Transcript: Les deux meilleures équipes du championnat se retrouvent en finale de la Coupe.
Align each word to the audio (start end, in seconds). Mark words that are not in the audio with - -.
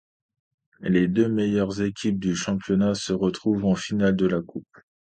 Les 0.79 1.07
deux 1.07 1.29
meilleures 1.29 1.79
équipes 1.79 2.19
du 2.19 2.35
championnat 2.35 2.95
se 2.95 3.13
retrouvent 3.13 3.65
en 3.65 3.75
finale 3.75 4.15
de 4.15 4.25
la 4.25 4.41
Coupe. 4.41 4.65